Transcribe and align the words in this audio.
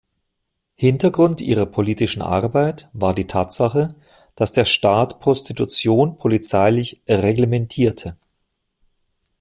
Hintergrund 0.77 1.41
ihrer 1.41 1.67
politischen 1.67 2.23
Arbeit 2.23 2.89
war 2.91 3.13
die 3.13 3.27
Tatsache, 3.27 3.93
dass 4.33 4.51
der 4.51 4.65
Staat 4.65 5.19
Prostitution 5.19 6.17
polizeilich 6.17 7.03
„reglementierte“. 7.07 8.17